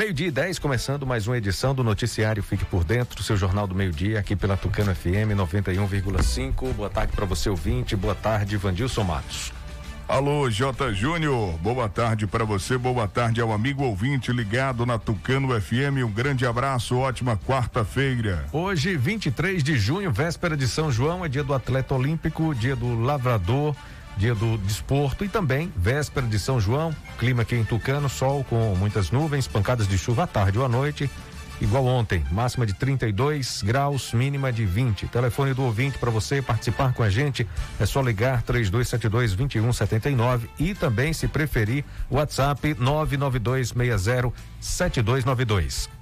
[0.00, 3.74] Meio-dia e 10, começando mais uma edição do Noticiário Fique por Dentro, seu jornal do
[3.74, 6.72] meio-dia, aqui pela Tucano FM 91,5.
[6.72, 7.94] Boa tarde para você, ouvinte.
[7.94, 9.52] Boa tarde, Vandilson Matos.
[10.08, 10.94] Alô, J.
[10.94, 11.52] Júnior.
[11.58, 16.02] Boa tarde para você, boa tarde ao amigo ouvinte ligado na Tucano FM.
[16.02, 18.46] Um grande abraço, ótima quarta-feira.
[18.54, 22.98] Hoje, 23 de junho, véspera de São João, é dia do atleta olímpico, dia do
[23.02, 23.76] lavrador
[24.20, 28.76] dia do desporto e também véspera de São João, clima aqui em Tucano, sol com
[28.76, 31.10] muitas nuvens, pancadas de chuva à tarde ou à noite,
[31.58, 35.08] igual ontem, máxima de 32 graus, mínima de 20.
[35.08, 37.48] Telefone do ouvinte para você participar com a gente
[37.80, 45.99] é só ligar 3272 2179 e também, se preferir, WhatsApp 99260 7292.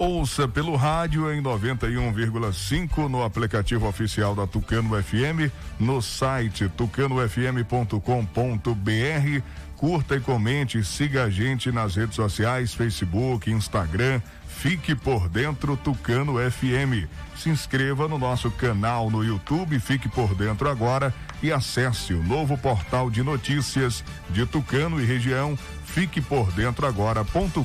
[0.00, 9.42] Ouça pelo rádio em 91,5 no aplicativo oficial da Tucano FM, no site tucanofm.com.br.
[9.76, 14.22] Curta e comente, siga a gente nas redes sociais, Facebook, Instagram.
[14.48, 17.06] Fique por dentro Tucano FM.
[17.36, 21.12] Se inscreva no nosso canal no YouTube, fique por dentro agora
[21.42, 25.58] e acesse o novo portal de notícias de Tucano e região
[25.90, 27.64] Fique por dentro agora.com.br.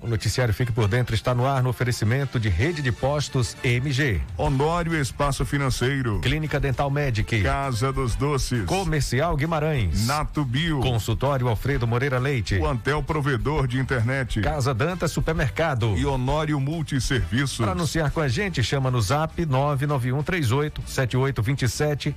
[0.00, 4.22] O noticiário Fique por Dentro está no ar no oferecimento de Rede de Postos MG.
[4.38, 6.18] Honório Espaço Financeiro.
[6.20, 7.42] Clínica Dental Medic.
[7.42, 8.64] Casa dos Doces.
[8.64, 10.06] Comercial Guimarães.
[10.06, 10.80] Nato Bio.
[10.80, 12.56] Consultório Alfredo Moreira Leite.
[12.56, 14.40] O Antel Provedor de Internet.
[14.40, 15.94] Casa Danta Supermercado.
[15.94, 17.58] E Honório Multisserviços.
[17.58, 22.16] Para anunciar com a gente, chama no zap 99138 7827.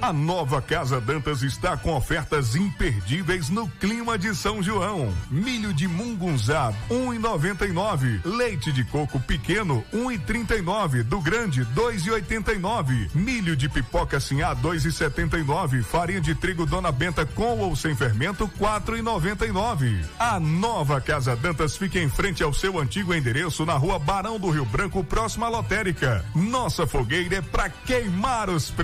[0.00, 5.12] A nova Casa Dantas está com ofertas imperdíveis no clima de São João.
[5.30, 8.20] Milho de mungunzá, 1,99.
[8.22, 11.02] Leite de coco pequeno, 1,39.
[11.02, 13.08] Do grande, 2,89.
[13.14, 15.82] Milho de pipoca sinhá, 2,79.
[15.82, 20.04] Farinha de trigo Dona Benta com ou sem fermento, 4,99.
[20.18, 24.50] A nova Casa Dantas fica em frente ao seu antigo endereço na rua Barão do
[24.50, 26.22] Rio Branco, próxima à lotérica.
[26.34, 28.83] Nossa fogueira é para queimar os preços.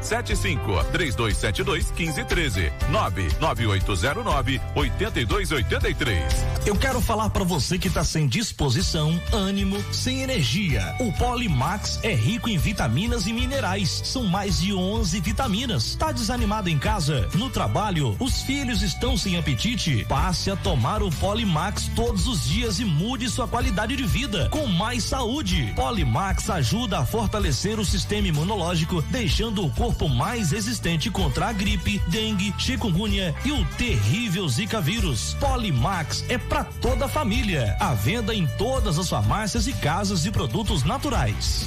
[0.00, 6.24] 75 3272 1513 99809 8283.
[6.66, 10.94] Eu quero falar para você que tá sem disposição, ânimo, sem energia.
[11.00, 14.02] O Polimax é rico em vitaminas e minerais.
[14.04, 15.94] São mais de 11 vitaminas.
[15.94, 20.04] Tá desanimado em casa, no trabalho, os filhos estão sem apetite?
[20.08, 24.66] Passe a tomar o Polimax todos os dias e mude sua qualidade de vida com
[24.66, 25.72] mais saúde.
[25.74, 32.00] Polimax ajuda a fortalecer o sistema imunológico, deixando o corpo mais resistente contra a gripe,
[32.08, 35.36] dengue, chikungunya e o terrível Zika vírus.
[35.40, 37.76] Polimax é para toda a família.
[37.78, 41.66] À venda em todas as farmácias e casas de produtos naturais.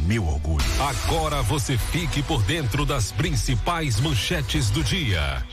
[0.00, 0.64] meu orgulho.
[0.80, 5.44] Agora você fique por dentro das principais manchetes do dia.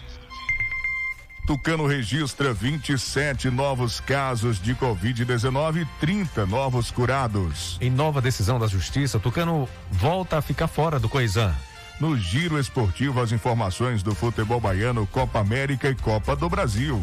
[1.48, 7.78] Tucano registra 27 novos casos de Covid-19 e 30 novos curados.
[7.80, 11.56] Em nova decisão da Justiça, Tucano volta a ficar fora do Coisan.
[12.02, 17.02] No giro esportivo, as informações do futebol baiano, Copa América e Copa do Brasil.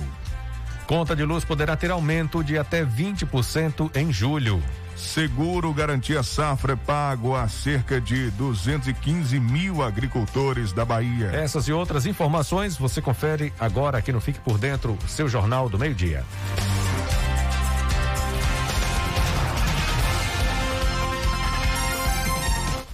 [0.87, 4.63] Conta de luz poderá ter aumento de até 20% em julho.
[4.97, 11.31] Seguro Garantia Safra é pago a cerca de 215 mil agricultores da Bahia.
[11.33, 15.79] Essas e outras informações você confere agora aqui no Fique por Dentro, seu Jornal do
[15.79, 16.25] Meio-Dia.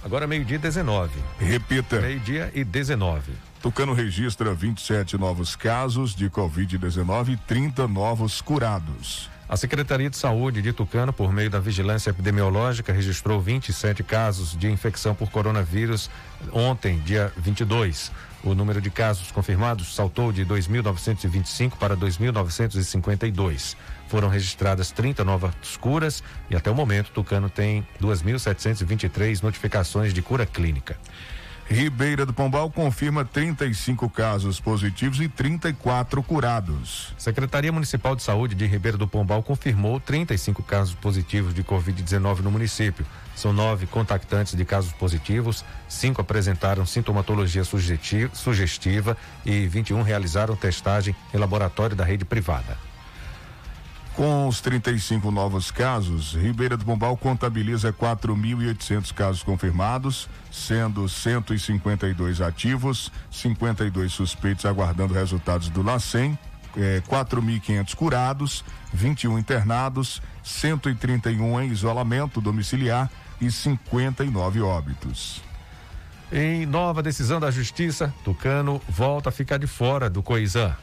[0.03, 1.09] Agora meio-dia 19.
[1.39, 2.01] Repita.
[2.01, 3.31] Meio-dia e 19.
[3.61, 9.29] Tucano registra 27 novos casos de Covid-19 e 30 novos curados.
[9.51, 14.71] A Secretaria de Saúde de Tucano, por meio da vigilância epidemiológica, registrou 27 casos de
[14.71, 16.09] infecção por coronavírus
[16.53, 18.13] ontem, dia 22.
[18.45, 23.75] O número de casos confirmados saltou de 2.925 para 2.952.
[24.07, 30.45] Foram registradas 30 novas curas e até o momento Tucano tem 2.723 notificações de cura
[30.45, 30.97] clínica.
[31.71, 37.13] Ribeira do Pombal confirma 35 casos positivos e 34 curados.
[37.17, 42.51] Secretaria Municipal de Saúde de Ribeira do Pombal confirmou 35 casos positivos de Covid-19 no
[42.51, 43.05] município.
[43.37, 51.37] São nove contactantes de casos positivos, cinco apresentaram sintomatologia sugestiva e 21 realizaram testagem em
[51.37, 52.90] laboratório da rede privada.
[54.21, 63.11] Com os 35 novos casos, Ribeira do Pombal contabiliza 4.800 casos confirmados, sendo 152 ativos,
[63.31, 66.37] 52 suspeitos aguardando resultados do LACEN,
[66.77, 68.63] eh, 4.500 curados,
[68.93, 73.09] 21 internados, 131 em isolamento domiciliar
[73.41, 75.41] e 59 óbitos.
[76.31, 80.75] Em nova decisão da Justiça, Tucano volta a ficar de fora do Coisã.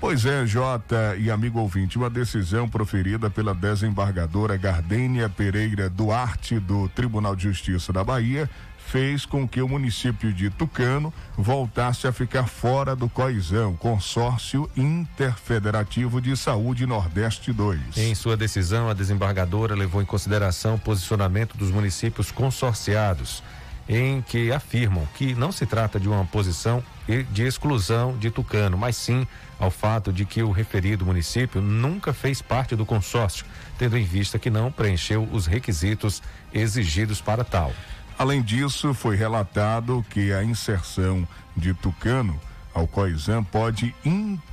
[0.00, 6.88] Pois é, Jota e amigo ouvinte, uma decisão proferida pela desembargadora Gardênia Pereira Duarte do
[6.88, 8.48] Tribunal de Justiça da Bahia
[8.86, 16.18] fez com que o município de Tucano voltasse a ficar fora do COISão, Consórcio Interfederativo
[16.18, 17.98] de Saúde Nordeste 2.
[17.98, 23.42] Em sua decisão, a desembargadora levou em consideração o posicionamento dos municípios consorciados
[23.88, 26.82] em que afirmam que não se trata de uma posição
[27.30, 29.26] de exclusão de Tucano, mas sim
[29.58, 33.44] ao fato de que o referido município nunca fez parte do consórcio,
[33.78, 37.72] tendo em vista que não preencheu os requisitos exigidos para tal.
[38.18, 41.26] Além disso, foi relatado que a inserção
[41.56, 42.38] de Tucano
[42.72, 43.94] ao COISAM pode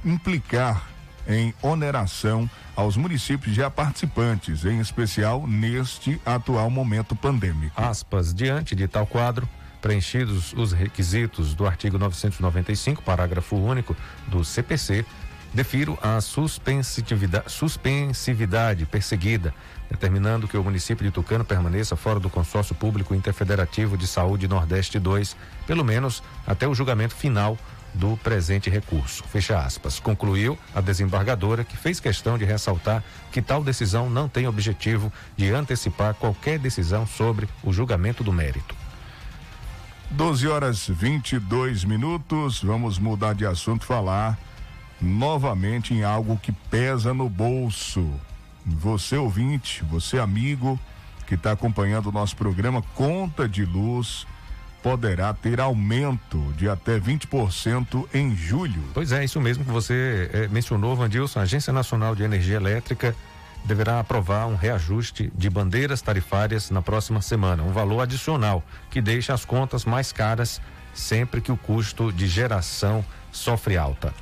[0.04, 0.88] implicar
[1.28, 7.80] em oneração aos municípios já participantes, em especial neste atual momento pandêmico.
[7.80, 9.48] Aspas, diante de tal quadro,
[9.82, 13.96] preenchidos os requisitos do artigo 995, parágrafo único
[14.28, 15.06] do CPC,
[15.54, 19.54] defiro a suspensividade, perseguida,
[19.90, 25.00] determinando que o município de Tucano permaneça fora do consórcio público interfederativo de saúde Nordeste
[25.00, 27.58] 2, pelo menos até o julgamento final
[27.94, 29.24] do presente recurso.
[29.24, 30.00] Fecha aspas.
[30.00, 35.52] Concluiu a desembargadora que fez questão de ressaltar que tal decisão não tem objetivo de
[35.52, 38.76] antecipar qualquer decisão sobre o julgamento do mérito.
[40.12, 42.64] 12 horas 22 minutos.
[42.64, 44.38] Vamos mudar de assunto, falar
[45.02, 48.10] novamente em algo que pesa no bolso.
[48.66, 50.80] Você ouvinte, você amigo
[51.28, 54.26] que está acompanhando o nosso programa, conta de luz
[54.82, 58.82] poderá ter aumento de até 20% em julho.
[58.94, 61.40] Pois é, isso mesmo que você eh, mencionou, Vandilson.
[61.40, 63.14] A Agência Nacional de Energia Elétrica
[63.68, 69.34] deverá aprovar um reajuste de bandeiras tarifárias na próxima semana, um valor adicional que deixa
[69.34, 70.62] as contas mais caras
[70.94, 74.14] sempre que o custo de geração sofre alta.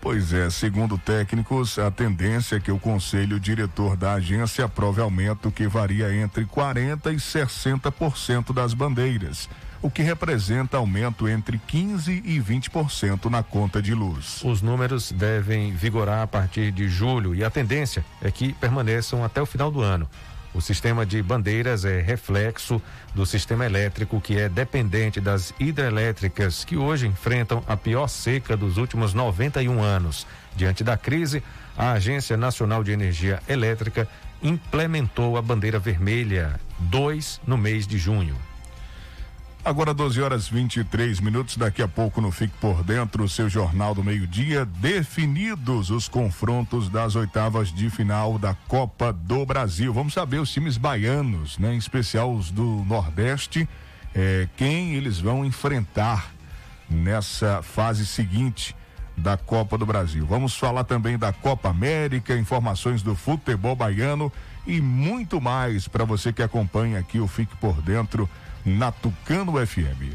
[0.00, 5.50] Pois é, segundo técnicos, a tendência é que o conselho diretor da agência aprove aumento
[5.50, 9.46] que varia entre 40 e 60% das bandeiras
[9.82, 14.42] o que representa aumento entre 15% e 20% na conta de luz.
[14.44, 19.40] Os números devem vigorar a partir de julho e a tendência é que permaneçam até
[19.40, 20.08] o final do ano.
[20.52, 22.82] O sistema de bandeiras é reflexo
[23.14, 28.76] do sistema elétrico que é dependente das hidrelétricas que hoje enfrentam a pior seca dos
[28.76, 30.26] últimos 91 anos.
[30.56, 31.42] Diante da crise,
[31.78, 34.08] a Agência Nacional de Energia Elétrica
[34.42, 38.49] implementou a bandeira vermelha 2 no mês de junho.
[39.62, 43.94] Agora 12 horas 23 minutos, daqui a pouco no Fique por Dentro, o seu jornal
[43.94, 49.92] do meio-dia, definidos os confrontos das oitavas de final da Copa do Brasil.
[49.92, 53.68] Vamos saber os times baianos, né, em especial os do Nordeste,
[54.14, 56.32] eh, quem eles vão enfrentar
[56.88, 58.74] nessa fase seguinte
[59.14, 60.24] da Copa do Brasil.
[60.24, 64.32] Vamos falar também da Copa América, informações do futebol baiano
[64.66, 68.28] e muito mais para você que acompanha aqui o Fique por Dentro
[68.64, 70.14] na Tucano FM.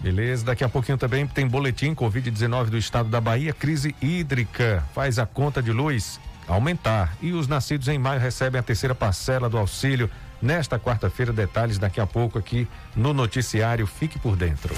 [0.00, 5.18] Beleza, daqui a pouquinho também tem boletim Covid-19 do estado da Bahia, crise hídrica, faz
[5.18, 9.56] a conta de luz aumentar e os nascidos em maio recebem a terceira parcela do
[9.56, 10.10] auxílio
[10.40, 11.32] nesta quarta-feira.
[11.32, 13.86] Detalhes daqui a pouco aqui no noticiário.
[13.86, 14.74] Fique por dentro.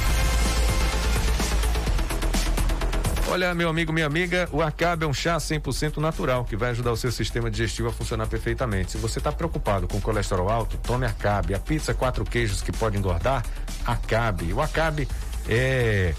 [3.26, 6.92] Olha, meu amigo, minha amiga, o Acabe é um chá 100% natural que vai ajudar
[6.92, 8.92] o seu sistema digestivo a funcionar perfeitamente.
[8.92, 11.54] Se você está preocupado com colesterol alto, tome Acabe.
[11.54, 13.42] A pizza quatro queijos que pode engordar,
[13.84, 14.52] Acabe.
[14.52, 15.08] O Acabe
[15.48, 16.14] é,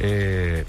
[0.00, 0.64] é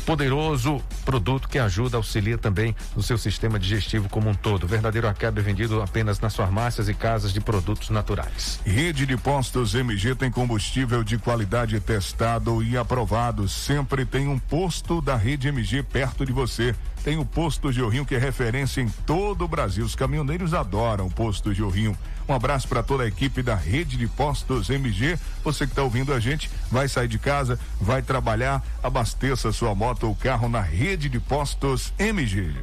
[0.00, 4.66] poderoso produto que ajuda, auxilia também no seu sistema digestivo como um todo.
[4.66, 8.60] Verdadeiro acabe vendido apenas nas farmácias e casas de produtos naturais.
[8.64, 13.48] Rede de postos MG tem combustível de qualidade testado e aprovado.
[13.48, 16.74] Sempre tem um posto da rede MG perto de você.
[17.02, 19.84] Tem o posto Jorrinho que é referência em todo o Brasil.
[19.84, 21.96] Os caminhoneiros adoram o posto Jorrinho.
[22.28, 25.18] Um abraço para toda a equipe da rede de postos MG.
[25.42, 30.06] Você que está ouvindo a gente, vai sair de casa, vai trabalhar, abasteça sua moto
[30.06, 32.54] ou carro na rede de postos MG.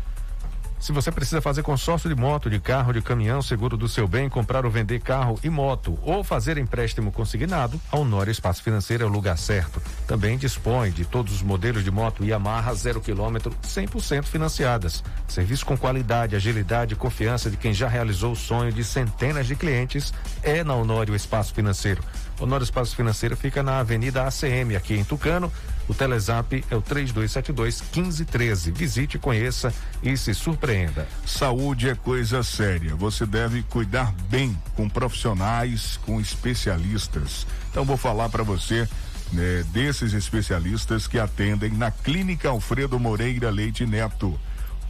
[0.80, 4.30] Se você precisa fazer consórcio de moto, de carro, de caminhão, seguro do seu bem,
[4.30, 9.08] comprar ou vender carro e moto, ou fazer empréstimo consignado, a Honório Espaço Financeiro é
[9.08, 9.82] o lugar certo.
[10.06, 15.04] Também dispõe de todos os modelos de moto Yamaha zero quilômetro, 100% financiadas.
[15.28, 19.56] Serviço com qualidade, agilidade e confiança de quem já realizou o sonho de centenas de
[19.56, 22.04] clientes é na Honório Espaço Financeiro.
[22.40, 25.52] Honório Espaço Financeiro fica na Avenida ACM, aqui em Tucano.
[25.88, 28.72] O Telezap é o 3272 1513.
[28.72, 31.08] Visite, conheça e se surpreenda.
[31.26, 32.96] Saúde é coisa séria.
[32.96, 37.48] Você deve cuidar bem com profissionais, com especialistas.
[37.72, 38.88] Então vou falar para você
[39.32, 44.38] né, desses especialistas que atendem na Clínica Alfredo Moreira Leite Neto.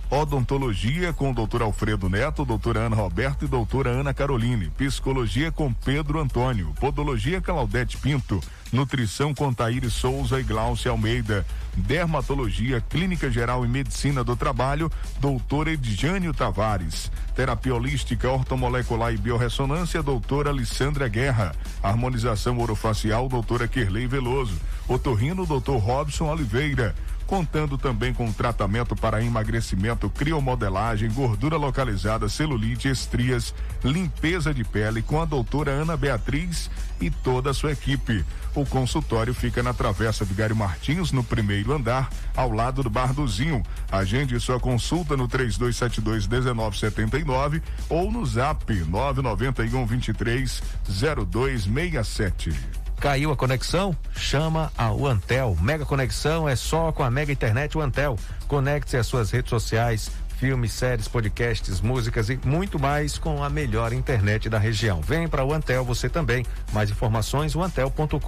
[0.09, 4.69] Odontologia com o doutor Alfredo Neto, doutora Ana Roberto e doutora Ana Caroline.
[4.77, 6.73] Psicologia com Pedro Antônio.
[6.79, 8.41] Podologia Claudete Pinto.
[8.71, 11.45] Nutrição com Taíri Souza e Glaucia Almeida.
[11.75, 17.11] Dermatologia, Clínica Geral e Medicina do Trabalho, doutor Edjânio Tavares.
[17.35, 21.55] Terapia Holística, Ortomolecular e Biorressonância, doutora Alessandra Guerra.
[21.81, 24.55] Harmonização Orofacial, doutora Kerley Veloso.
[24.87, 26.95] Otorrino, doutor Robson Oliveira
[27.27, 33.53] contando também com tratamento para emagrecimento, criomodelagem, gordura localizada, celulite, estrias,
[33.83, 38.25] limpeza de pele com a doutora Ana Beatriz e toda a sua equipe.
[38.55, 43.27] O consultório fica na Travessa Vigário Martins, no primeiro andar, ao lado do Bar do
[43.27, 43.61] Zinho.
[43.91, 52.76] Agende sua consulta no 3272 1979 ou no zap 991 23 0267.
[52.99, 53.95] Caiu a conexão?
[54.15, 55.55] Chama a Antel.
[55.61, 58.17] Mega conexão é só com a Mega Internet Antel.
[58.47, 63.93] Conecte-se às suas redes sociais, filmes, séries, podcasts, músicas e muito mais com a melhor
[63.93, 64.99] internet da região.
[65.01, 66.43] Vem para o Antel você também.
[66.73, 68.21] Mais informações antel.com.br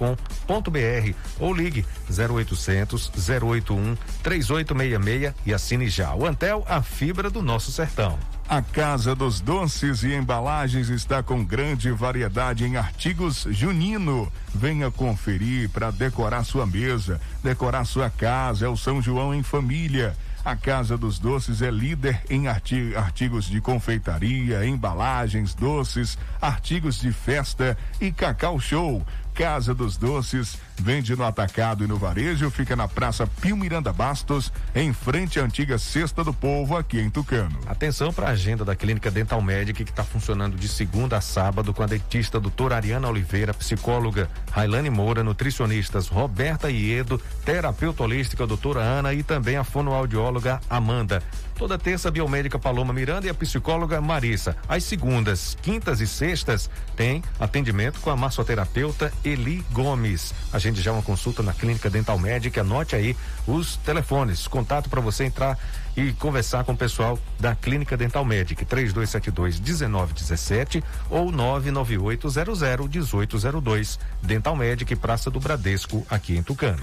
[1.40, 3.10] ou ligue 0800
[3.42, 6.14] 081 3866 e assine já.
[6.14, 8.18] O Antel, a fibra do nosso sertão.
[8.50, 14.30] A Casa dos Doces e Embalagens está com grande variedade em artigos junino.
[14.52, 18.66] Venha conferir para decorar sua mesa, decorar sua casa.
[18.66, 20.16] É o São João em família.
[20.44, 27.78] A Casa dos Doces é líder em artigos de confeitaria, embalagens, doces, artigos de festa
[28.00, 29.06] e cacau show.
[29.34, 34.52] Casa dos Doces vende no atacado e no varejo, fica na Praça Pio Miranda Bastos,
[34.74, 37.58] em frente à antiga Cesta do Povo, aqui em Tucano.
[37.66, 41.74] Atenção para a agenda da Clínica Dental Médica que está funcionando de segunda a sábado
[41.74, 48.80] com a dentista doutora Ariana Oliveira, psicóloga Railane Moura, nutricionistas Roberta Iedo, terapeuta holística doutora
[48.80, 51.22] Ana e também a fonoaudióloga Amanda.
[51.60, 54.56] Toda terça, biomédica Paloma Miranda e a psicóloga Marissa.
[54.66, 60.32] Às segundas, quintas e sextas, tem atendimento com a massoterapeuta Eli Gomes.
[60.54, 62.62] Agende já uma consulta na Clínica Dental Médica.
[62.62, 63.14] Anote aí
[63.46, 64.48] os telefones.
[64.48, 65.58] Contato para você entrar
[65.94, 68.64] e conversar com o pessoal da Clínica Dental Médica.
[68.64, 73.98] 3272 1917 ou 99800 1802.
[74.22, 76.80] Dental Médica e Praça do Bradesco, aqui em Tucano.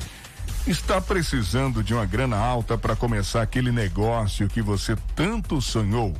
[0.67, 6.13] Está precisando de uma grana alta para começar aquele negócio que você tanto sonhou?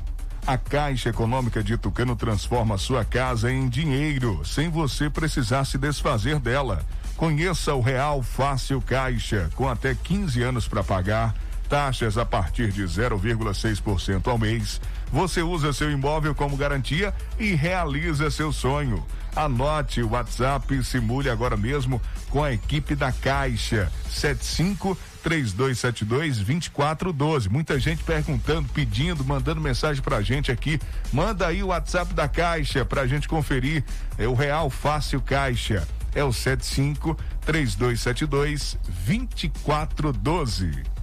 [0.45, 6.39] A Caixa Econômica de Tucano transforma sua casa em dinheiro, sem você precisar se desfazer
[6.39, 6.81] dela.
[7.17, 11.35] Conheça o Real Fácil Caixa, com até 15 anos para pagar,
[11.67, 14.81] taxas a partir de 0,6% ao mês.
[15.11, 19.05] Você usa seu imóvel como garantia e realiza seu sonho.
[19.35, 23.91] Anote o WhatsApp e simule agora mesmo com a equipe da Caixa.
[24.09, 27.49] 75 3272 2412.
[27.49, 30.79] Muita gente perguntando, pedindo, mandando mensagem pra gente aqui.
[31.13, 33.83] Manda aí o WhatsApp da Caixa pra gente conferir.
[34.17, 35.87] É o Real Fácil Caixa.
[36.15, 40.96] É o 75 3272 2412.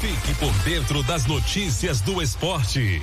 [0.00, 3.02] Fique por dentro das notícias do esporte.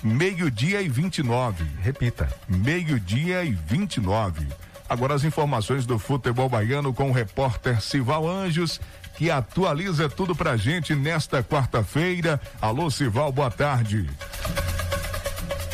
[0.00, 1.64] Meio-dia e 29.
[1.80, 2.32] Repita.
[2.48, 4.46] Meio-dia e 29.
[4.88, 8.80] Agora as informações do futebol baiano com o repórter Sival Anjos,
[9.16, 12.40] que atualiza tudo pra gente nesta quarta-feira.
[12.60, 14.08] Alô, Sival, boa tarde.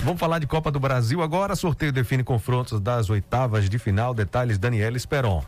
[0.05, 1.57] Vamos falar de Copa do Brasil agora.
[1.57, 4.12] Sorteio define confrontos das oitavas de final.
[4.12, 5.43] Detalhes Daniela Esperon.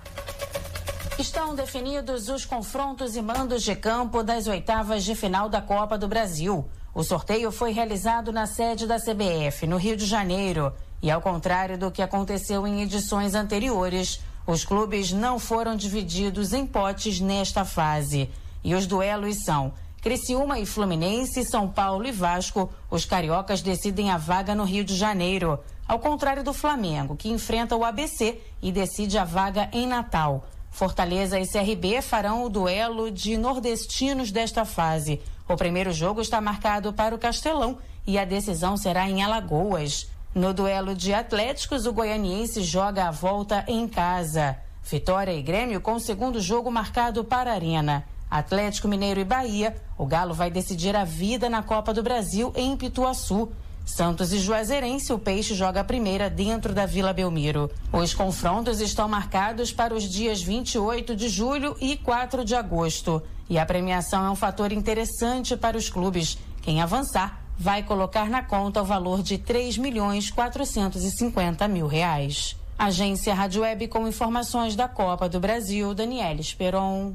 [1.19, 6.09] Estão definidos os confrontos e mandos de campo das oitavas de final da Copa do
[6.09, 6.67] Brasil.
[6.95, 10.73] O sorteio foi realizado na sede da CBF, no Rio de Janeiro.
[11.03, 16.67] E ao contrário do que aconteceu em edições anteriores, os clubes não foram divididos em
[16.67, 18.31] potes nesta fase.
[18.65, 19.75] E os duelos são
[20.07, 24.95] Criciúma e Fluminense, São Paulo e Vasco, os cariocas decidem a vaga no Rio de
[24.95, 25.59] Janeiro.
[25.85, 30.47] Ao contrário do Flamengo, que enfrenta o ABC e decide a vaga em Natal.
[30.71, 35.21] Fortaleza e CRB farão o duelo de nordestinos desta fase.
[35.49, 40.09] O primeiro jogo está marcado para o Castelão e a decisão será em Alagoas.
[40.33, 44.57] No duelo de Atléticos, o goianiense joga a volta em casa.
[44.85, 48.07] Vitória e Grêmio com o segundo jogo marcado para a Arena.
[48.31, 52.77] Atlético Mineiro e Bahia, o Galo vai decidir a vida na Copa do Brasil em
[52.77, 53.49] Pituaçu.
[53.85, 57.71] Santos e Juazeirense, o Peixe joga a primeira dentro da Vila Belmiro.
[57.93, 63.23] Os confrontos estão marcados para os dias 28 de julho e 4 de agosto.
[63.49, 66.37] E a premiação é um fator interessante para os clubes.
[66.63, 72.57] Quem avançar vai colocar na conta o valor de 3 milhões 450 mil reais.
[72.77, 77.15] Agência Rádio Web com informações da Copa do Brasil, Daniela Esperon.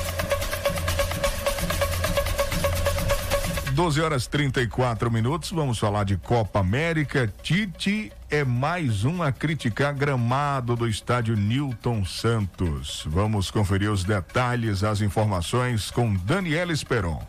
[3.81, 7.33] 12 horas 34 minutos, vamos falar de Copa América.
[7.41, 13.01] Tite é mais um a criticar gramado do estádio Newton Santos.
[13.07, 17.23] Vamos conferir os detalhes, as informações com Daniela Esperon.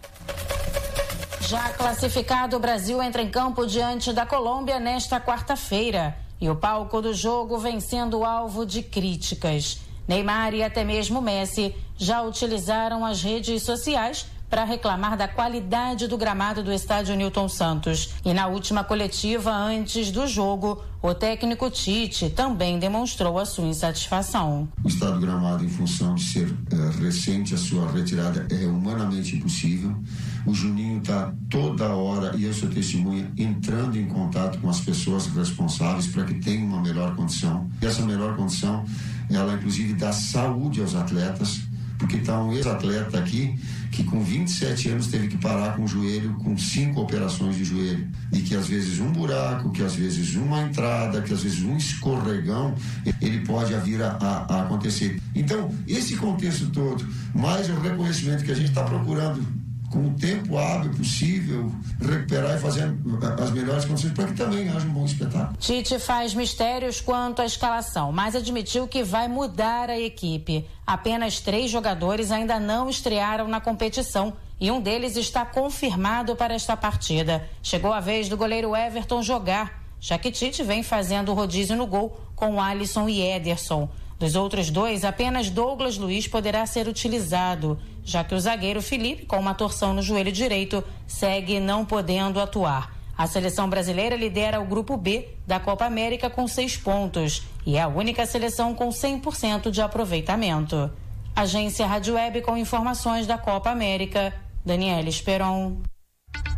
[1.41, 6.15] Já classificado, o Brasil entra em campo diante da Colômbia nesta quarta-feira.
[6.38, 9.81] E o palco do jogo vem sendo alvo de críticas.
[10.07, 16.19] Neymar e até mesmo Messi já utilizaram as redes sociais para reclamar da qualidade do
[16.19, 18.11] gramado do estádio Newton Santos.
[18.23, 24.69] E na última coletiva, antes do jogo, o técnico Tite também demonstrou a sua insatisfação.
[24.85, 29.37] O estado do gramado, em função de ser uh, recente, a sua retirada é humanamente
[29.37, 29.97] impossível.
[30.45, 35.29] O Juninho está toda hora, e eu sou testemunha, entrando em contato com as pessoas
[35.29, 37.71] responsáveis para que tenham uma melhor condição.
[37.81, 38.85] E essa melhor condição,
[39.31, 43.57] ela inclusive dá saúde aos atletas porque está um ex-atleta aqui
[43.92, 48.09] que com 27 anos teve que parar com o joelho, com cinco operações de joelho.
[48.33, 51.76] E que às vezes um buraco, que às vezes uma entrada, que às vezes um
[51.76, 52.74] escorregão,
[53.20, 55.20] ele pode vir a, a, a acontecer.
[55.35, 59.46] Então, esse contexto todo, mais o reconhecimento que a gente está procurando
[59.92, 62.94] com o tempo hábil possível, recuperar e fazer
[63.38, 65.57] as melhores condições para que também haja um bom espetáculo.
[65.61, 70.66] Tite faz mistérios quanto à escalação, mas admitiu que vai mudar a equipe.
[70.87, 76.74] Apenas três jogadores ainda não estrearam na competição e um deles está confirmado para esta
[76.74, 77.46] partida.
[77.62, 82.18] Chegou a vez do goleiro Everton jogar, já que Tite vem fazendo rodízio no gol
[82.35, 83.90] com Alisson e Ederson.
[84.22, 89.38] Dos outros dois, apenas Douglas Luiz poderá ser utilizado, já que o zagueiro Felipe, com
[89.38, 92.95] uma torção no joelho direito, segue não podendo atuar.
[93.17, 97.83] A seleção brasileira lidera o grupo B da Copa América com seis pontos e é
[97.83, 100.91] a única seleção com 100% de aproveitamento.
[101.35, 104.35] Agência Rádio Web com informações da Copa América.
[104.65, 105.79] Daniela Esperon.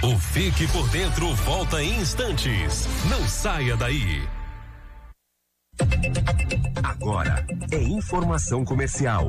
[0.02, 2.87] O Fique por Dentro volta em instantes.
[3.09, 4.22] Não saia daí.
[6.83, 9.28] Agora é informação comercial.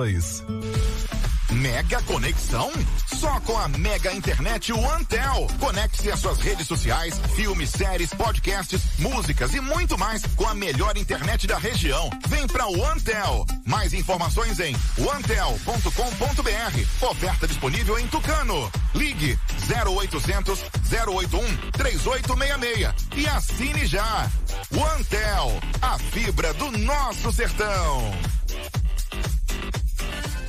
[1.51, 2.71] Mega conexão?
[3.05, 5.47] Só com a Mega Internet OneTel.
[5.59, 10.97] Conecte-se às suas redes sociais, filmes, séries, podcasts, músicas e muito mais com a melhor
[10.97, 12.09] internet da região.
[12.27, 13.45] Vem pra OneTel.
[13.65, 17.05] Mais informações em onetel.com.br.
[17.05, 18.71] Oferta disponível em Tucano.
[18.95, 19.37] Ligue
[19.69, 20.59] 0800
[21.07, 24.31] 081 3866 e assine já.
[24.71, 28.11] OneTel, a fibra do nosso sertão.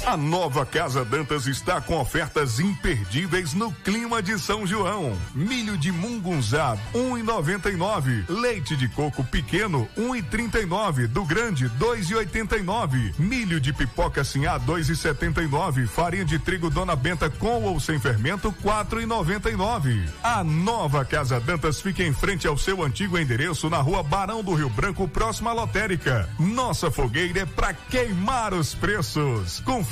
[0.05, 5.17] A nova Casa Dantas está com ofertas imperdíveis no clima de São João.
[5.33, 8.25] Milho de mungunzá, 1,99.
[8.29, 11.07] Leite de coco pequeno, 1,39.
[11.07, 13.15] Do grande, 2,89.
[13.17, 15.87] Milho de pipoca sinhá, 2,79.
[15.87, 20.09] Farinha de trigo Dona Benta com ou sem fermento, 4,99.
[20.21, 24.53] A nova Casa Dantas fica em frente ao seu antigo endereço na rua Barão do
[24.53, 26.29] Rio Branco, próxima à lotérica.
[26.41, 29.61] Nossa fogueira é para queimar os preços.
[29.61, 29.92] Confira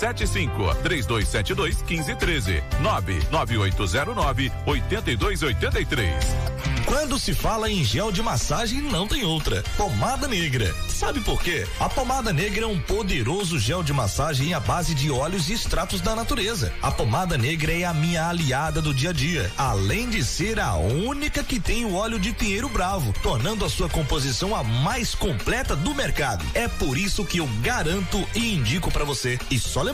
[0.01, 6.15] 75 3272 1513 99809 8283.
[6.85, 9.63] Quando se fala em gel de massagem, não tem outra.
[9.77, 10.73] Pomada Negra.
[10.87, 11.65] Sabe por quê?
[11.79, 15.99] A pomada negra é um poderoso gel de massagem à base de óleos e extratos
[15.99, 16.71] da natureza.
[16.81, 20.75] A pomada negra é a minha aliada do dia a dia, além de ser a
[20.75, 25.75] única que tem o óleo de pinheiro bravo, tornando a sua composição a mais completa
[25.75, 26.45] do mercado.
[26.53, 29.39] É por isso que eu garanto e indico para você.
[29.49, 29.90] E só lembrando,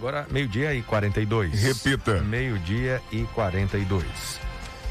[0.00, 1.62] Agora, meio-dia e 42.
[1.62, 2.22] Repita.
[2.22, 4.02] Meio-dia e 42.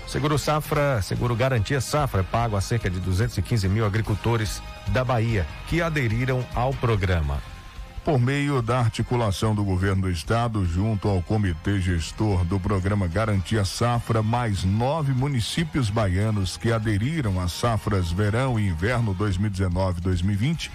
[0.08, 5.48] Seguro Safra, Seguro Garantia Safra, é pago a cerca de 215 mil agricultores da Bahia
[5.67, 7.41] que aderiram ao programa.
[8.06, 13.65] Por meio da articulação do governo do estado junto ao comitê gestor do programa Garantia
[13.65, 20.69] Safra, mais nove municípios baianos que aderiram às safras verão e inverno 2019-2020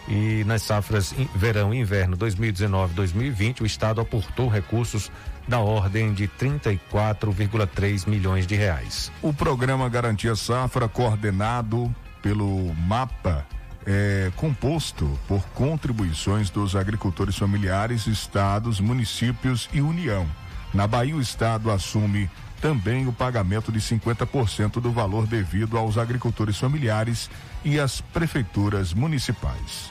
[0.08, 5.10] E nas safras verão e inverno 2019-2020, o Estado aportou recursos
[5.46, 9.12] da ordem de 34,3 milhões de reais.
[9.22, 13.46] O programa Garantia Safra, coordenado pelo MAPA,
[13.84, 20.26] é composto por contribuições dos agricultores familiares, estados, municípios e União.
[20.72, 22.30] Na Bahia, o Estado assume
[22.62, 27.28] também o pagamento de 50% do valor devido aos agricultores familiares
[27.64, 29.90] e às prefeituras municipais.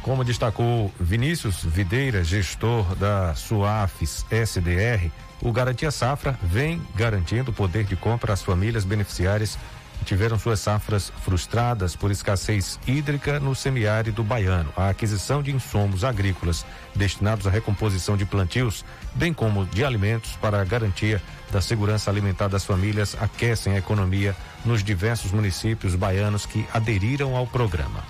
[0.00, 5.10] Como destacou Vinícius Videira, gestor da SUAFES SDR,
[5.42, 9.58] o Garantia Safra vem garantindo o poder de compra às famílias beneficiárias
[9.98, 14.72] que tiveram suas safras frustradas por escassez hídrica no semiárido baiano.
[14.76, 16.64] A aquisição de insumos agrícolas
[16.94, 18.84] destinados à recomposição de plantios,
[19.16, 24.82] bem como de alimentos para garantia da segurança alimentar das famílias, aquecem a economia nos
[24.82, 28.04] diversos municípios baianos que aderiram ao programa.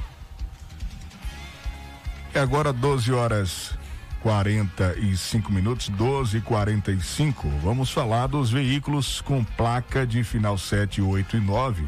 [2.35, 3.75] É agora 12 horas
[4.23, 11.37] 45 minutos, 12 e 45 Vamos falar dos veículos com placa de final 7, 8
[11.37, 11.87] e 9,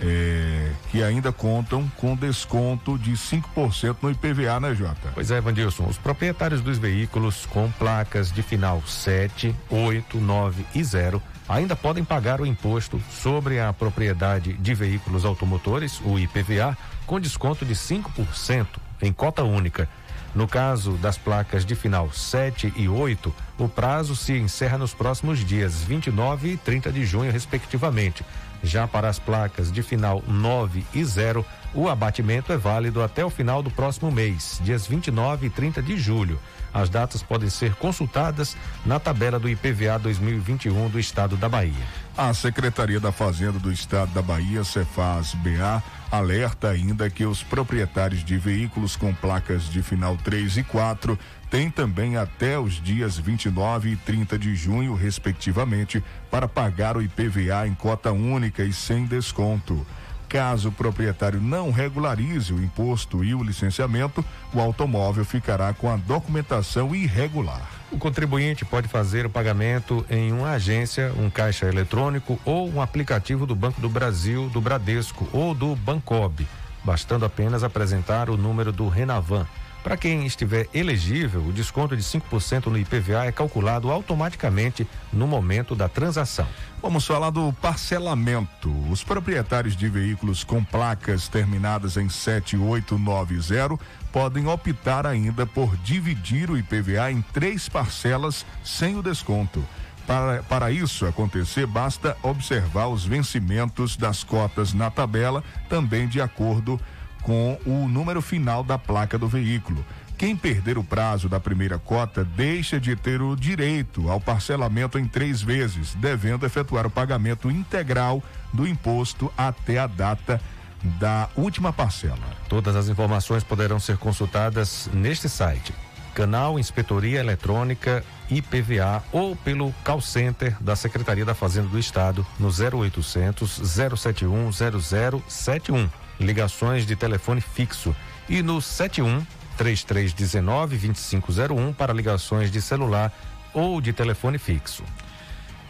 [0.00, 5.10] é, que ainda contam com desconto de 5% no IPVA, né, Jota?
[5.14, 5.86] Pois é, Vandilson.
[5.86, 12.04] Os proprietários dos veículos com placas de final 7, 8, 9 e 0 ainda podem
[12.04, 18.66] pagar o imposto sobre a propriedade de veículos automotores, o IPVA, com desconto de 5%
[19.02, 19.88] em cota única.
[20.32, 25.44] No caso das placas de final 7 e 8, o prazo se encerra nos próximos
[25.44, 28.24] dias 29 e 30 de junho, respectivamente.
[28.62, 33.30] Já para as placas de final 9 e 0, o abatimento é válido até o
[33.30, 36.38] final do próximo mês, dias 29 e 30 de julho.
[36.72, 38.56] As datas podem ser consultadas
[38.86, 41.74] na tabela do IPVA 2021 do Estado da Bahia.
[42.16, 48.24] A Secretaria da Fazenda do Estado da Bahia, Cefaz BA, alerta ainda que os proprietários
[48.24, 51.18] de veículos com placas de final 3 e 4
[51.50, 57.66] têm também até os dias 29 e 30 de junho, respectivamente, para pagar o IPVA
[57.66, 59.84] em cota única e sem desconto.
[60.28, 64.24] Caso o proprietário não regularize o imposto e o licenciamento,
[64.54, 67.68] o automóvel ficará com a documentação irregular.
[67.90, 73.44] O contribuinte pode fazer o pagamento em uma agência, um caixa eletrônico ou um aplicativo
[73.44, 76.46] do Banco do Brasil, do Bradesco ou do Bancob,
[76.84, 79.48] bastando apenas apresentar o número do Renavan.
[79.82, 85.74] Para quem estiver elegível, o desconto de 5% no IPVA é calculado automaticamente no momento
[85.74, 86.46] da transação.
[86.82, 88.70] Vamos falar do parcelamento.
[88.90, 96.58] Os proprietários de veículos com placas terminadas em 7890 podem optar ainda por dividir o
[96.58, 99.64] IPVA em três parcelas sem o desconto.
[100.06, 106.76] Para, para isso acontecer, basta observar os vencimentos das cotas na tabela, também de acordo
[106.76, 106.84] com
[107.22, 109.84] com o número final da placa do veículo.
[110.20, 115.06] Quem perder o prazo da primeira cota deixa de ter o direito ao parcelamento em
[115.06, 120.38] três vezes, devendo efetuar o pagamento integral do imposto até a data
[120.82, 122.18] da última parcela.
[122.48, 125.72] Todas as informações poderão ser consultadas neste site.
[126.14, 132.48] Canal Inspetoria Eletrônica IPVA ou pelo call center da Secretaria da Fazenda do Estado no
[132.48, 133.60] 0800
[133.96, 135.88] 071 0071
[136.20, 137.96] ligações de telefone fixo
[138.28, 143.12] e no 71 3319 2501 para ligações de celular
[143.52, 144.84] ou de telefone fixo.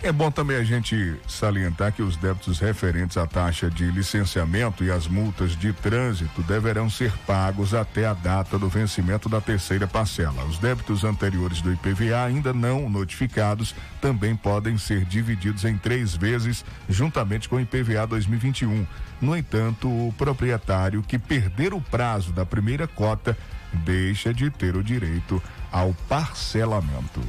[0.03, 4.91] É bom também a gente salientar que os débitos referentes à taxa de licenciamento e
[4.91, 10.43] as multas de trânsito deverão ser pagos até a data do vencimento da terceira parcela.
[10.47, 16.65] Os débitos anteriores do IPVA, ainda não notificados, também podem ser divididos em três vezes,
[16.89, 18.87] juntamente com o IPVA 2021.
[19.21, 23.37] No entanto, o proprietário que perder o prazo da primeira cota
[23.71, 27.21] deixa de ter o direito ao parcelamento.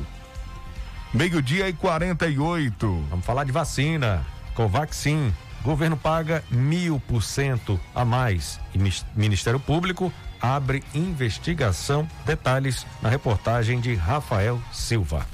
[1.14, 3.06] Meio-dia e 48.
[3.10, 4.26] Vamos falar de vacina.
[4.56, 5.34] Covaxin.
[5.62, 8.60] Governo paga mil por cento a mais.
[8.74, 8.80] E
[9.14, 12.08] Ministério Público abre investigação.
[12.26, 15.28] Detalhes na reportagem de Rafael Silva.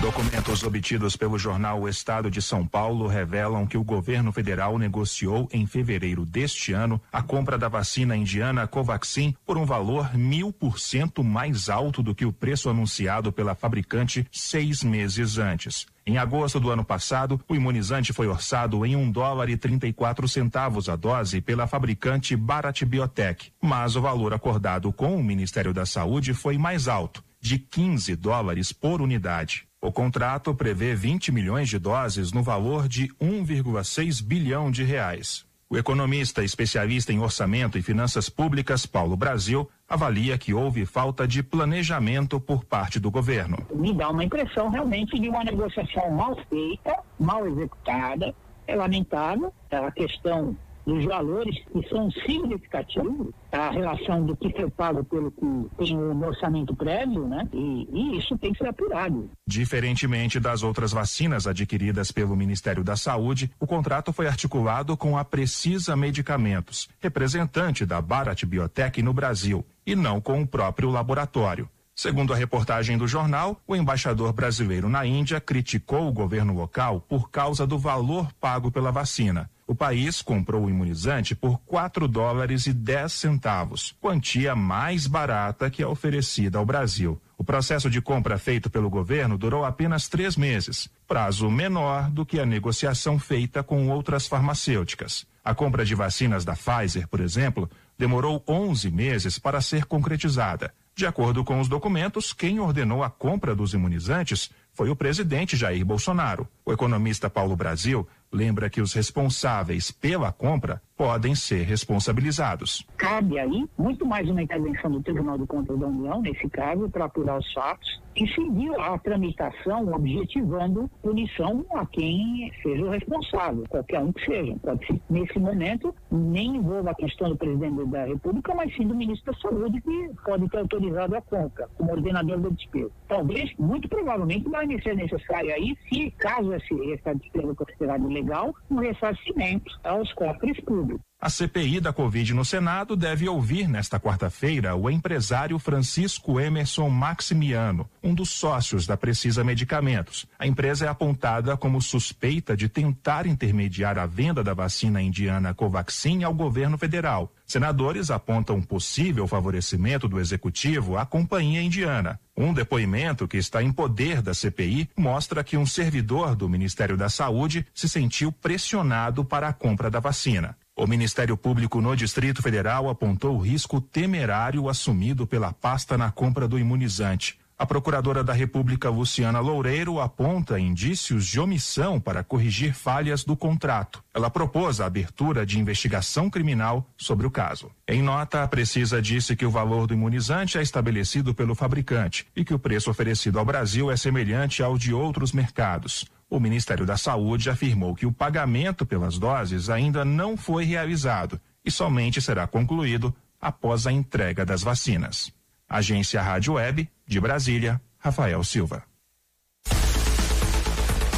[0.00, 5.46] Documentos obtidos pelo jornal O Estado de São Paulo revelam que o governo federal negociou
[5.52, 10.78] em fevereiro deste ano a compra da vacina indiana Covaxin por um valor mil por
[10.78, 15.86] cento mais alto do que o preço anunciado pela fabricante seis meses antes.
[16.06, 20.88] Em agosto do ano passado, o imunizante foi orçado em um dólar e 34 centavos
[20.88, 26.32] a dose pela fabricante Bharat Biotech, mas o valor acordado com o Ministério da Saúde
[26.32, 29.69] foi mais alto, de 15 dólares por unidade.
[29.82, 35.46] O contrato prevê 20 milhões de doses no valor de 1,6 bilhão de reais.
[35.70, 41.42] O economista especialista em orçamento e finanças públicas, Paulo Brasil, avalia que houve falta de
[41.42, 43.56] planejamento por parte do governo.
[43.74, 48.34] Me dá uma impressão realmente de uma negociação mal feita, mal executada.
[48.66, 50.54] É lamentável a questão
[50.86, 56.26] dos valores que são significativos, a relação do que foi pago pelo que tem no
[56.26, 57.48] orçamento prévio, né?
[57.52, 59.30] E, e, isso tem que ser apurado.
[59.46, 65.24] Diferentemente das outras vacinas adquiridas pelo Ministério da Saúde, o contrato foi articulado com a
[65.24, 71.68] Precisa Medicamentos, representante da Bharat Biotech no Brasil, e não com o próprio laboratório.
[71.94, 77.30] Segundo a reportagem do jornal, o embaixador brasileiro na Índia criticou o governo local por
[77.30, 79.50] causa do valor pago pela vacina.
[79.70, 85.80] O país comprou o imunizante por 4 dólares e 10 centavos, quantia mais barata que
[85.80, 87.22] a oferecida ao Brasil.
[87.38, 92.40] O processo de compra feito pelo governo durou apenas três meses, prazo menor do que
[92.40, 95.24] a negociação feita com outras farmacêuticas.
[95.44, 100.74] A compra de vacinas da Pfizer, por exemplo, demorou 11 meses para ser concretizada.
[100.96, 105.84] De acordo com os documentos, quem ordenou a compra dos imunizantes foi o presidente Jair
[105.84, 106.48] Bolsonaro.
[106.64, 112.86] O economista Paulo Brasil lembra que os responsáveis pela compra podem ser responsabilizados.
[112.98, 117.06] Cabe aí muito mais uma intervenção do Tribunal de Contas da União, nesse caso, para
[117.06, 124.00] apurar os fatos, e seguir a tramitação objetivando punição a quem seja o responsável, qualquer
[124.00, 124.56] um que seja.
[124.60, 128.94] Pode ser, nesse momento, nem envolva a questão do presidente da República, mas sim do
[128.94, 132.90] ministro da Saúde, que pode ter autorizado a compra, como ordenador da despesa.
[133.08, 139.70] Talvez, muito provavelmente, vai ser necessário aí, se caso essa despesa considerada ilegal, um ressarcimento
[139.84, 141.09] aos cofres públicos.
[141.22, 147.86] A CPI da Covid no Senado deve ouvir nesta quarta-feira o empresário Francisco Emerson Maximiano,
[148.02, 150.26] um dos sócios da Precisa Medicamentos.
[150.38, 156.24] A empresa é apontada como suspeita de tentar intermediar a venda da vacina indiana Covaxin
[156.24, 157.30] ao governo federal.
[157.46, 162.18] Senadores apontam possível favorecimento do executivo à companhia indiana.
[162.34, 167.10] Um depoimento que está em poder da CPI mostra que um servidor do Ministério da
[167.10, 170.56] Saúde se sentiu pressionado para a compra da vacina.
[170.76, 176.48] O Ministério Público no Distrito Federal apontou o risco temerário assumido pela pasta na compra
[176.48, 177.38] do imunizante.
[177.60, 184.02] A Procuradora da República, Luciana Loureiro, aponta indícios de omissão para corrigir falhas do contrato.
[184.14, 187.70] Ela propôs a abertura de investigação criminal sobre o caso.
[187.86, 192.42] Em nota, a Precisa disse que o valor do imunizante é estabelecido pelo fabricante e
[192.42, 196.06] que o preço oferecido ao Brasil é semelhante ao de outros mercados.
[196.30, 201.72] O Ministério da Saúde afirmou que o pagamento pelas doses ainda não foi realizado e
[201.72, 205.32] somente será concluído após a entrega das vacinas.
[205.68, 208.84] Agência Rádio Web, de Brasília, Rafael Silva.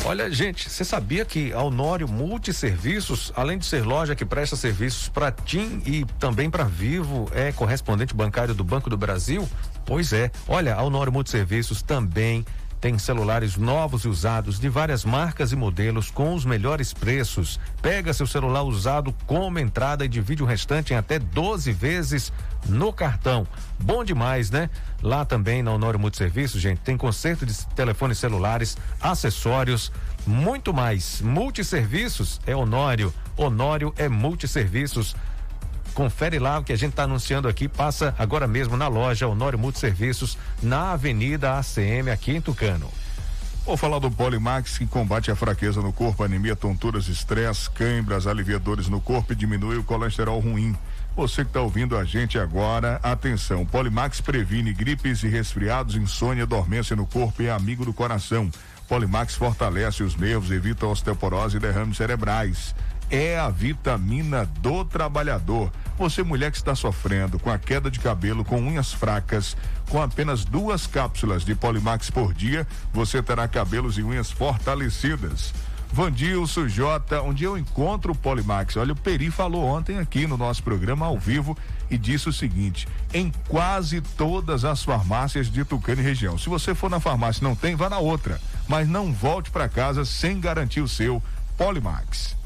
[0.04, 5.08] Olha, gente, você sabia que a Honório Multiserviços, além de ser loja que presta serviços
[5.08, 9.48] para TIM e também para Vivo, é correspondente bancário do Banco do Brasil?
[9.86, 10.30] Pois é.
[10.48, 12.44] Olha, a Honório Multiserviços também
[12.82, 17.60] tem celulares novos e usados de várias marcas e modelos com os melhores preços.
[17.80, 22.32] Pega seu celular usado como entrada e divide o restante em até 12 vezes
[22.66, 23.46] no cartão.
[23.78, 24.68] Bom demais, né?
[25.00, 29.92] Lá também na Honório Multiserviços, gente, tem conserto de telefones celulares, acessórios,
[30.26, 31.20] muito mais.
[31.20, 33.14] Multiserviços é Honório.
[33.36, 35.14] Honório é multiserviços.
[35.94, 37.68] Confere lá o que a gente está anunciando aqui.
[37.68, 42.90] Passa agora mesmo na loja Honório Multiserviços, na Avenida ACM, aqui em Tucano.
[43.64, 48.88] Vou falar do Polimax que combate a fraqueza no corpo, anemia, tonturas, estresse, câimbras, aliviadores
[48.88, 50.76] no corpo e diminui o colesterol ruim.
[51.14, 56.96] Você que está ouvindo a gente agora, atenção, Polimax previne gripes e resfriados, insônia, dormência
[56.96, 58.50] no corpo e é amigo do coração.
[58.88, 62.74] Polimax fortalece os nervos, evita osteoporose e derrames cerebrais
[63.12, 65.70] é a vitamina do trabalhador.
[65.98, 69.54] Você, mulher que está sofrendo com a queda de cabelo, com unhas fracas,
[69.90, 75.52] com apenas duas cápsulas de Polimax por dia, você terá cabelos e unhas fortalecidas.
[75.92, 78.78] Vandilson, Jota, um dia eu encontro o Polimax.
[78.78, 81.54] Olha, o Peri falou ontem aqui no nosso programa ao vivo
[81.90, 86.38] e disse o seguinte: em quase todas as farmácias de Tucano e região.
[86.38, 88.40] Se você for na farmácia e não tem, vá na outra.
[88.66, 91.22] Mas não volte para casa sem garantir o seu
[91.58, 92.40] Polimax.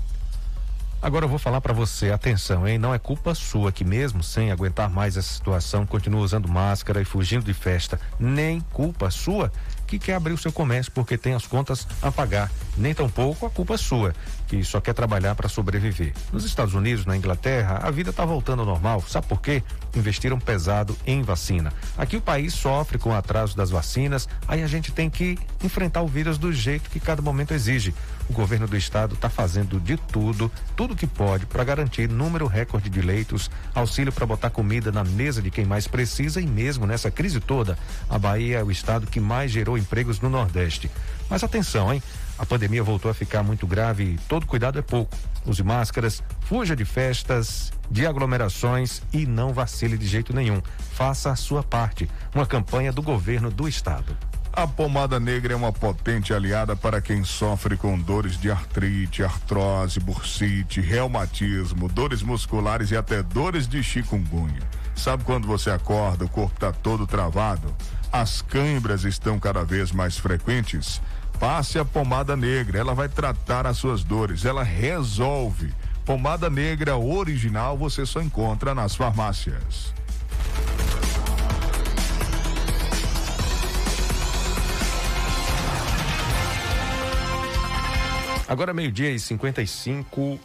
[1.01, 2.79] Agora eu vou falar para você, atenção, hein?
[2.79, 7.05] Não é culpa sua que mesmo sem aguentar mais essa situação, continua usando máscara e
[7.05, 8.01] fugindo de festa.
[8.19, 9.53] Nem culpa sua
[9.87, 12.51] que quer abrir o seu comércio porque tem as contas a pagar.
[12.77, 14.15] Nem tampouco a culpa é sua,
[14.49, 16.13] que só quer trabalhar para sobreviver.
[16.33, 19.03] Nos Estados Unidos, na Inglaterra, a vida está voltando ao normal.
[19.09, 19.63] Sabe por quê?
[19.95, 21.73] Investiram pesado em vacina.
[21.97, 26.03] Aqui o país sofre com o atraso das vacinas, aí a gente tem que enfrentar
[26.03, 27.95] o vírus do jeito que cada momento exige.
[28.29, 32.91] O governo do estado está fazendo de tudo, tudo que pode para garantir número recorde
[32.91, 37.11] de leitos, auxílio para botar comida na mesa de quem mais precisa e mesmo nessa
[37.11, 37.79] crise toda,
[38.11, 40.91] a Bahia é o estado que mais gerou empregos no Nordeste.
[41.29, 42.03] Mas atenção, hein?
[42.39, 45.17] A pandemia voltou a ficar muito grave e todo cuidado é pouco.
[45.45, 50.61] Use máscaras, fuja de festas, de aglomerações e não vacile de jeito nenhum.
[50.93, 52.09] Faça a sua parte.
[52.35, 54.17] Uma campanha do governo do estado.
[54.53, 60.01] A pomada negra é uma potente aliada para quem sofre com dores de artrite, artrose,
[60.01, 64.63] bursite, reumatismo, dores musculares e até dores de chikungunya.
[64.95, 67.75] Sabe quando você acorda, o corpo está todo travado?
[68.13, 71.01] As câimbras estão cada vez mais frequentes?
[71.39, 75.75] Passe a pomada negra, ela vai tratar as suas dores, ela resolve.
[76.05, 79.93] Pomada negra original você só encontra nas farmácias.
[88.49, 90.39] Agora meio-dia e 55.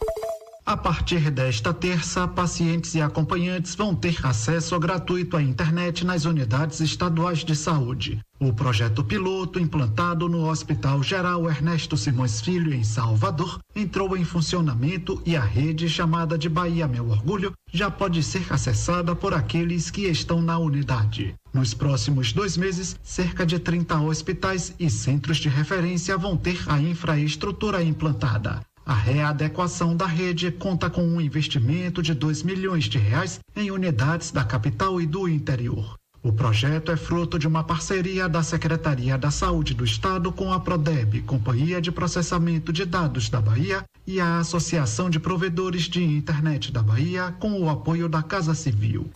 [0.66, 6.80] A partir desta terça, pacientes e acompanhantes vão ter acesso gratuito à internet nas unidades
[6.80, 8.22] estaduais de saúde.
[8.40, 15.22] O projeto piloto, implantado no Hospital Geral Ernesto Simões Filho, em Salvador, entrou em funcionamento
[15.26, 20.04] e a rede, chamada de Bahia Meu Orgulho, já pode ser acessada por aqueles que
[20.04, 21.36] estão na unidade.
[21.54, 26.80] Nos próximos dois meses, cerca de 30 hospitais e centros de referência vão ter a
[26.80, 28.62] infraestrutura implantada.
[28.86, 34.30] A readequação da rede conta com um investimento de 2 milhões de reais em unidades
[34.30, 35.96] da capital e do interior.
[36.22, 40.60] O projeto é fruto de uma parceria da Secretaria da Saúde do Estado com a
[40.60, 46.72] Prodeb, Companhia de Processamento de Dados da Bahia, e a Associação de Provedores de Internet
[46.72, 49.10] da Bahia, com o apoio da Casa Civil.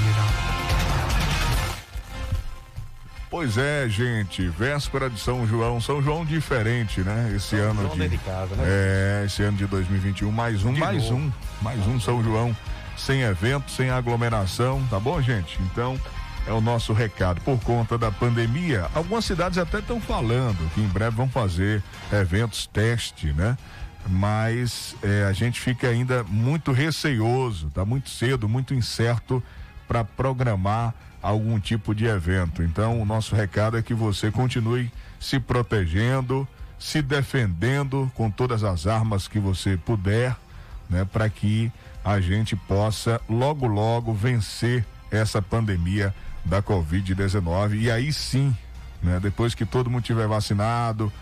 [3.28, 7.32] Pois é, gente, véspera de São João, São João diferente, né?
[7.34, 8.64] Esse São ano João de, de casa, né?
[8.66, 11.16] É, esse ano de 2021, mais um, de mais novo.
[11.16, 12.56] um, mais um São João
[12.96, 15.58] sem evento, sem aglomeração, tá bom, gente?
[15.62, 15.98] Então,
[16.46, 17.40] é o nosso recado.
[17.40, 21.82] Por conta da pandemia, algumas cidades até estão falando que em breve vão fazer
[22.12, 23.56] eventos teste, né?
[24.08, 29.42] Mas é, a gente fica ainda muito receioso, tá muito cedo, muito incerto
[29.88, 32.62] para programar algum tipo de evento.
[32.62, 36.46] Então, o nosso recado é que você continue se protegendo,
[36.78, 40.36] se defendendo com todas as armas que você puder,
[40.88, 41.72] né, para que
[42.04, 46.14] a gente possa logo logo vencer essa pandemia
[46.46, 47.80] da Covid-19.
[47.80, 48.56] E aí sim,
[49.02, 51.12] né, depois que todo mundo tiver vacinado,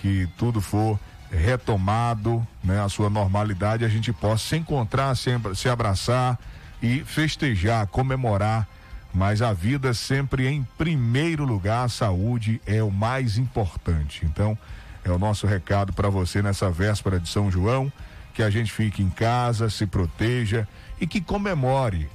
[0.00, 0.98] que tudo for
[1.30, 6.38] retomado, né, a sua normalidade, a gente possa se encontrar, se, se abraçar
[6.82, 8.66] e festejar, comemorar.
[9.12, 14.24] Mas a vida sempre em primeiro lugar, a saúde é o mais importante.
[14.24, 14.56] Então,
[15.04, 17.90] é o nosso recado para você nessa véspera de São João,
[18.34, 20.68] que a gente fique em casa, se proteja
[21.00, 22.08] e que comemore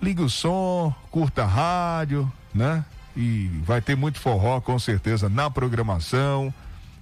[0.00, 2.84] ligue o som, curta a rádio, né?
[3.16, 6.52] E vai ter muito forró com certeza na programação.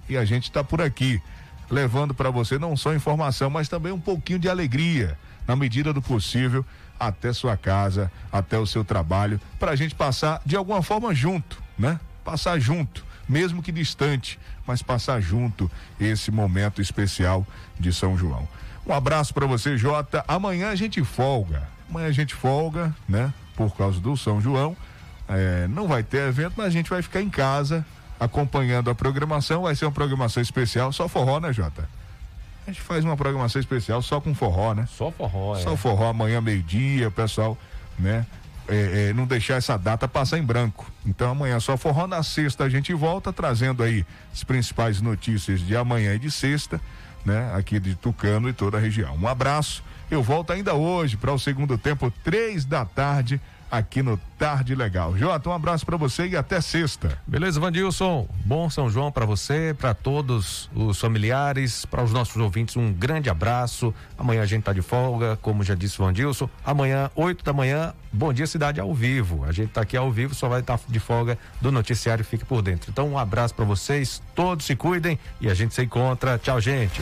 [0.09, 1.21] E a gente está por aqui
[1.69, 6.01] levando para você não só informação, mas também um pouquinho de alegria, na medida do
[6.01, 6.65] possível,
[6.99, 11.61] até sua casa, até o seu trabalho, para a gente passar de alguma forma junto,
[11.77, 11.99] né?
[12.23, 15.69] Passar junto, mesmo que distante, mas passar junto
[15.99, 17.45] esse momento especial
[17.79, 18.47] de São João.
[18.85, 20.23] Um abraço para você, Jota.
[20.27, 21.76] Amanhã a gente folga.
[21.89, 23.33] Amanhã a gente folga, né?
[23.55, 24.75] Por causa do São João.
[25.27, 27.85] É, não vai ter evento, mas a gente vai ficar em casa
[28.19, 29.63] acompanhando a programação.
[29.63, 31.87] Vai ser uma programação especial, só forró, né, Jota?
[32.65, 34.85] A gente faz uma programação especial só com forró, né?
[34.89, 35.61] Só forró, é.
[35.61, 37.57] Só forró amanhã, meio-dia, pessoal,
[37.97, 38.25] né?
[38.67, 40.91] É, é, não deixar essa data passar em branco.
[41.05, 45.77] Então amanhã só forró, na sexta a gente volta trazendo aí as principais notícias de
[45.77, 46.81] amanhã e de sexta,
[47.25, 47.53] né?
[47.55, 49.15] Aqui de Tucano e toda a região.
[49.15, 54.17] Um abraço eu volto ainda hoje para o segundo tempo, três da tarde, aqui no
[54.37, 55.17] Tarde Legal.
[55.17, 57.19] Jota, um abraço para você e até sexta.
[57.27, 58.27] Beleza, Vandilson.
[58.45, 63.29] Bom São João para você, para todos os familiares, para os nossos ouvintes, um grande
[63.29, 63.93] abraço.
[64.17, 66.49] Amanhã a gente tá de folga, como já disse o Vandilson.
[66.65, 69.43] Amanhã, 8 da manhã, Bom Dia Cidade ao vivo.
[69.43, 72.45] A gente tá aqui ao vivo, só vai estar tá de folga do noticiário Fique
[72.45, 72.89] por Dentro.
[72.91, 76.37] Então, um abraço para vocês, todos se cuidem e a gente se encontra.
[76.37, 77.01] Tchau, gente.